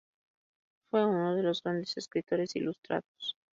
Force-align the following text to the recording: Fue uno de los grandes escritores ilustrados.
Fue 0.89 1.05
uno 1.05 1.35
de 1.35 1.43
los 1.43 1.61
grandes 1.61 1.95
escritores 1.95 2.55
ilustrados. 2.55 3.37